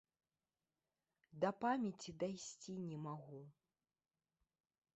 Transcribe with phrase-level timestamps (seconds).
[1.43, 3.41] Да памяці дайсці не магу.